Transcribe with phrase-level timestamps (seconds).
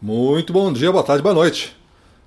[0.00, 1.76] Muito bom dia, boa tarde, boa noite.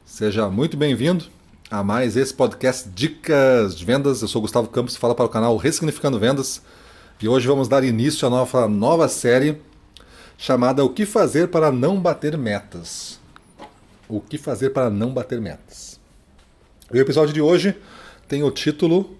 [0.03, 1.27] Seja muito bem-vindo
[1.69, 4.21] a mais esse podcast Dicas de Vendas.
[4.21, 6.61] Eu sou Gustavo Campos, fala para o canal Ressignificando Vendas.
[7.21, 9.61] E hoje vamos dar início à nossa nova série
[10.37, 13.17] chamada O que fazer para não bater metas.
[14.09, 15.97] O que fazer para não bater metas.
[16.93, 17.73] O episódio de hoje
[18.27, 19.15] tem o título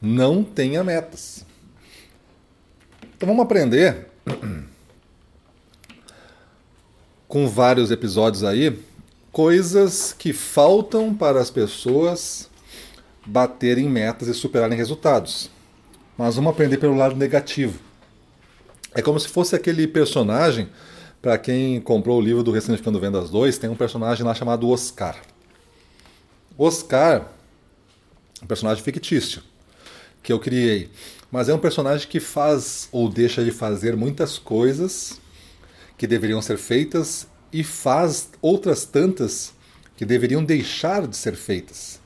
[0.00, 1.44] Não tenha metas.
[3.14, 4.06] Então vamos aprender
[7.32, 8.78] com vários episódios aí,
[9.32, 12.50] coisas que faltam para as pessoas
[13.24, 15.48] baterem metas e superarem resultados.
[16.18, 17.78] Mas vamos aprender pelo lado negativo.
[18.94, 20.68] É como se fosse aquele personagem,
[21.22, 25.16] para quem comprou o livro do Ressignificando Vendas 2, tem um personagem lá chamado Oscar.
[26.58, 27.32] Oscar,
[28.42, 29.42] um personagem fictício
[30.22, 30.90] que eu criei,
[31.30, 35.18] mas é um personagem que faz ou deixa de fazer muitas coisas
[35.96, 39.52] que deveriam ser feitas e faz outras tantas
[39.96, 42.00] que deveriam deixar de ser feitas.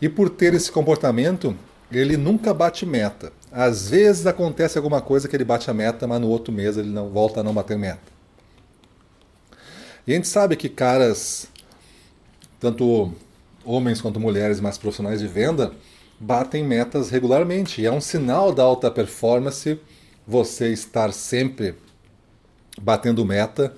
[0.00, 1.56] E por ter esse comportamento,
[1.90, 3.32] ele nunca bate meta.
[3.50, 6.90] Às vezes acontece alguma coisa que ele bate a meta, mas no outro mês ele
[6.90, 8.14] não volta a não bater meta.
[10.06, 11.48] E a gente sabe que caras,
[12.60, 13.12] tanto
[13.64, 15.72] homens quanto mulheres mais profissionais de venda,
[16.20, 17.80] batem metas regularmente.
[17.80, 19.80] E é um sinal da alta performance
[20.26, 21.74] você estar sempre
[22.80, 23.74] batendo meta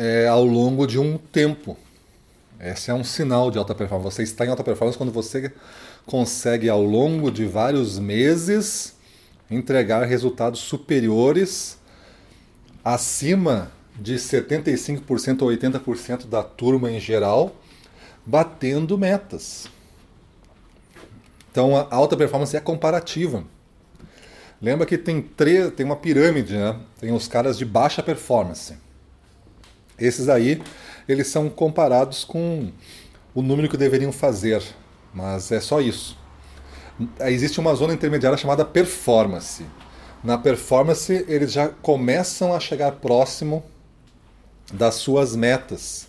[0.00, 1.76] é, ao longo de um tempo.
[2.58, 4.16] Esse é um sinal de alta performance.
[4.16, 5.52] Você está em alta performance quando você
[6.06, 8.94] consegue, ao longo de vários meses,
[9.50, 11.76] entregar resultados superiores
[12.82, 17.54] acima de 75% ou 80% da turma em geral,
[18.24, 19.68] batendo metas.
[21.52, 23.44] Então a alta performance é comparativa.
[24.62, 26.80] Lembra que tem, três, tem uma pirâmide, né?
[26.98, 28.74] Tem os caras de baixa performance.
[30.00, 30.62] Esses aí,
[31.08, 32.72] eles são comparados com
[33.34, 34.62] o número que deveriam fazer,
[35.12, 36.16] mas é só isso.
[37.20, 39.64] Existe uma zona intermediária chamada performance.
[40.22, 43.64] Na performance, eles já começam a chegar próximo
[44.72, 46.08] das suas metas.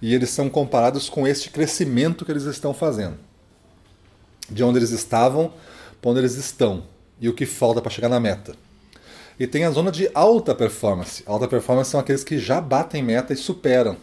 [0.00, 3.16] E eles são comparados com este crescimento que eles estão fazendo.
[4.50, 5.52] De onde eles estavam
[6.00, 6.84] para onde eles estão
[7.20, 8.54] e o que falta para chegar na meta.
[9.38, 11.22] E tem a zona de alta performance.
[11.26, 13.96] Alta performance são aqueles que já batem meta e superam.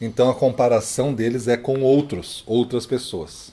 [0.00, 3.52] Então a comparação deles é com outros, outras pessoas.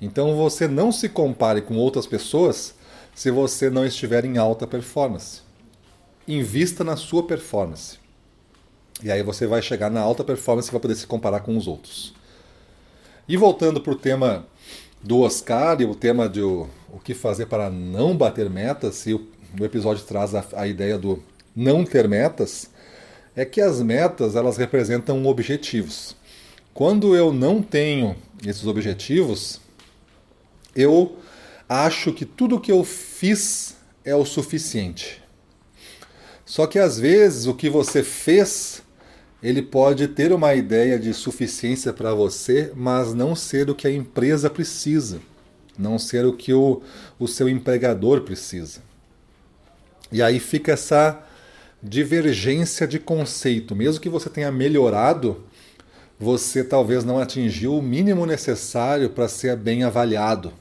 [0.00, 2.74] Então você não se compare com outras pessoas
[3.14, 5.42] se você não estiver em alta performance.
[6.26, 7.98] Invista na sua performance.
[9.02, 11.66] E aí você vai chegar na alta performance e vai poder se comparar com os
[11.66, 12.14] outros.
[13.26, 14.46] E voltando para o tema
[15.02, 19.14] do Oscar e o tema de o, o que fazer para não bater metas, e
[19.14, 19.26] o,
[19.58, 21.22] o episódio traz a, a ideia do
[21.54, 22.70] não ter metas,
[23.34, 26.16] é que as metas elas representam objetivos.
[26.74, 28.16] Quando eu não tenho
[28.46, 29.60] esses objetivos,
[30.74, 31.16] eu
[31.68, 35.22] acho que tudo que eu fiz é o suficiente.
[36.44, 38.82] Só que às vezes o que você fez
[39.42, 43.92] ele pode ter uma ideia de suficiência para você, mas não ser o que a
[43.92, 45.20] empresa precisa,
[45.78, 46.82] não ser o que o,
[47.18, 48.82] o seu empregador precisa.
[50.12, 51.22] E aí fica essa
[51.82, 53.74] divergência de conceito.
[53.74, 55.44] Mesmo que você tenha melhorado,
[56.18, 60.52] você talvez não atingiu o mínimo necessário para ser bem avaliado.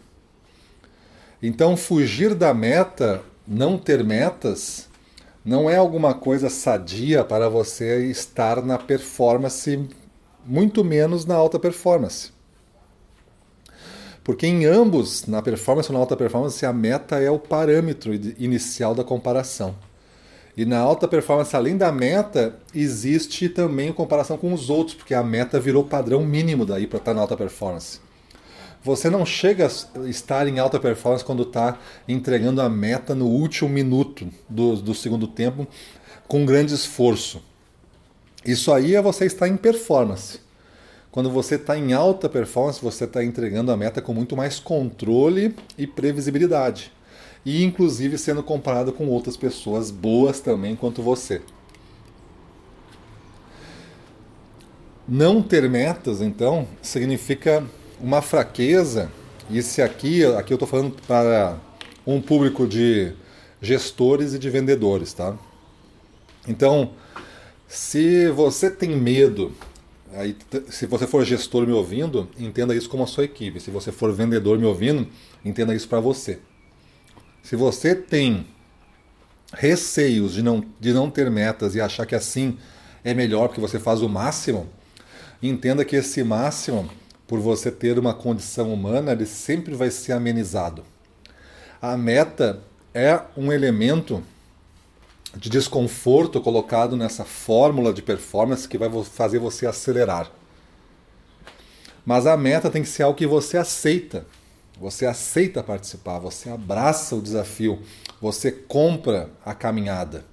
[1.41, 4.87] Então, fugir da meta, não ter metas,
[5.43, 9.87] não é alguma coisa sadia para você estar na performance,
[10.45, 12.31] muito menos na alta performance.
[14.29, 18.93] Porque em ambos, na performance ou na alta performance, a meta é o parâmetro inicial
[18.93, 19.73] da comparação.
[20.55, 25.15] E na alta performance, além da meta, existe também a comparação com os outros, porque
[25.15, 27.99] a meta virou padrão mínimo daí para estar na alta performance.
[28.83, 33.67] Você não chega a estar em alta performance quando está entregando a meta no último
[33.67, 35.67] minuto do, do segundo tempo
[36.27, 37.41] com grande esforço.
[38.45, 40.39] Isso aí é você estar em performance.
[41.11, 45.55] Quando você está em alta performance, você está entregando a meta com muito mais controle
[45.77, 46.91] e previsibilidade.
[47.45, 51.41] E inclusive sendo comparado com outras pessoas boas também quanto você.
[55.07, 57.65] Não ter metas, então, significa
[57.99, 59.11] uma fraqueza,
[59.49, 61.57] e se aqui, aqui eu estou falando para
[62.05, 63.13] um público de
[63.59, 65.35] gestores e de vendedores, tá?
[66.47, 66.91] Então,
[67.67, 69.51] se você tem medo,
[70.13, 70.35] aí,
[70.69, 73.59] se você for gestor me ouvindo, entenda isso como a sua equipe.
[73.59, 75.07] Se você for vendedor me ouvindo,
[75.43, 76.39] entenda isso para você.
[77.43, 78.47] Se você tem
[79.53, 82.57] receios de não, de não ter metas e achar que assim
[83.03, 84.69] é melhor porque você faz o máximo,
[85.41, 86.89] entenda que esse máximo,
[87.27, 90.83] por você ter uma condição humana, ele sempre vai ser amenizado.
[91.81, 92.61] A meta
[92.93, 94.23] é um elemento
[95.35, 100.31] de desconforto colocado nessa fórmula de performance que vai fazer você acelerar.
[102.05, 104.25] Mas a meta tem que ser algo que você aceita.
[104.79, 107.79] Você aceita participar, você abraça o desafio,
[108.21, 110.25] você compra a caminhada.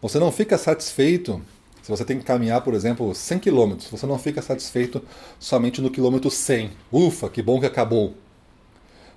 [0.00, 1.42] Você não fica satisfeito
[1.86, 5.00] se você tem que caminhar, por exemplo, 100 km, você não fica satisfeito
[5.38, 6.72] somente no quilômetro 100.
[6.90, 8.12] Ufa, que bom que acabou.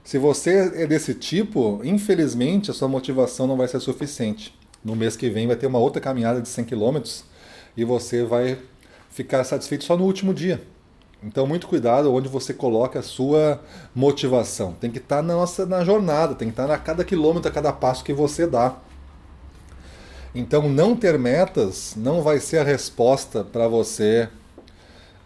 [0.09, 4.57] Se você é desse tipo, infelizmente a sua motivação não vai ser suficiente.
[4.83, 6.97] No mês que vem vai ter uma outra caminhada de 100 km
[7.77, 8.57] e você vai
[9.11, 10.63] ficar satisfeito só no último dia.
[11.21, 13.61] Então, muito cuidado onde você coloca a sua
[13.93, 14.73] motivação.
[14.81, 17.47] Tem que estar tá na nossa na jornada, tem que estar tá a cada quilômetro,
[17.47, 18.77] a cada passo que você dá.
[20.33, 24.27] Então, não ter metas não vai ser a resposta para você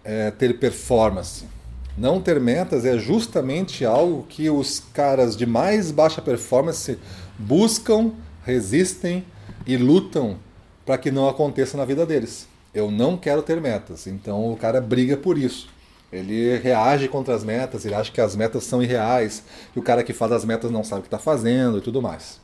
[0.03, 1.45] é, ter performance.
[1.95, 6.97] Não ter metas é justamente algo que os caras de mais baixa performance
[7.37, 8.11] buscam,
[8.43, 9.23] resistem
[9.67, 10.39] e lutam
[10.85, 12.47] para que não aconteça na vida deles.
[12.73, 15.69] Eu não quero ter metas, então o cara briga por isso.
[16.11, 19.43] Ele reage contra as metas, ele acha que as metas são irreais,
[19.75, 22.01] e o cara que faz as metas não sabe o que está fazendo e tudo
[22.01, 22.39] mais.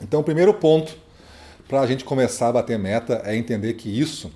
[0.00, 0.96] Então, o primeiro ponto
[1.68, 4.32] para a gente começar a bater meta é entender que isso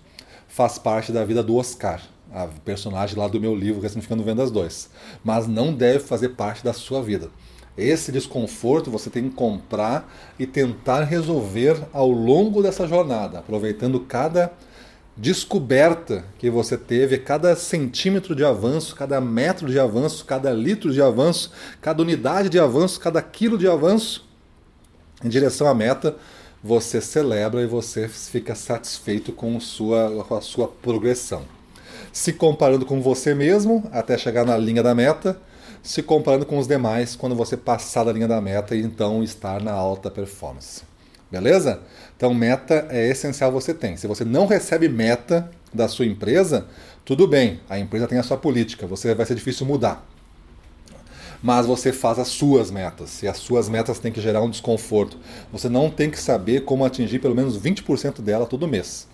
[0.46, 2.00] faz parte da vida do Oscar
[2.36, 4.90] a personagem lá do meu livro, Ressignificando Vendas 2.
[5.24, 7.30] Mas não deve fazer parte da sua vida.
[7.78, 10.06] Esse desconforto você tem que comprar
[10.38, 14.52] e tentar resolver ao longo dessa jornada, aproveitando cada
[15.16, 21.00] descoberta que você teve, cada centímetro de avanço, cada metro de avanço, cada litro de
[21.00, 21.50] avanço,
[21.80, 24.28] cada unidade de avanço, cada quilo de avanço
[25.24, 26.16] em direção à meta,
[26.62, 31.55] você celebra e você fica satisfeito com, sua, com a sua progressão
[32.16, 35.38] se comparando com você mesmo até chegar na linha da meta,
[35.82, 39.60] se comparando com os demais quando você passar da linha da meta e então estar
[39.60, 40.82] na alta performance.
[41.30, 41.82] Beleza?
[42.16, 43.98] Então, meta é essencial você tem.
[43.98, 46.66] Se você não recebe meta da sua empresa,
[47.04, 50.02] tudo bem, a empresa tem a sua política, você vai ser difícil mudar.
[51.42, 55.18] Mas você faz as suas metas, e as suas metas têm que gerar um desconforto.
[55.52, 59.06] Você não tem que saber como atingir pelo menos 20% dela todo mês.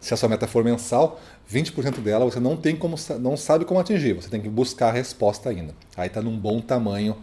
[0.00, 1.20] Se a sua meta for mensal,
[1.52, 4.92] 20% dela você não tem como não sabe como atingir, você tem que buscar a
[4.92, 5.74] resposta ainda.
[5.96, 7.16] Aí está num bom tamanho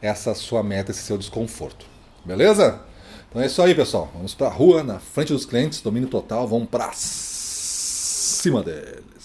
[0.00, 1.86] essa sua meta, esse seu desconforto.
[2.24, 2.80] Beleza?
[3.28, 4.10] Então é isso aí, pessoal.
[4.14, 9.21] Vamos para a rua, na frente dos clientes, domínio total, vamos para cima deles.